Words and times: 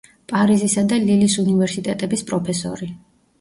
პარიზისა 0.31 0.83
და 0.93 0.97
ლილის 1.03 1.35
უნივერსიტეტების 1.43 2.27
პროფესორი. 2.33 2.91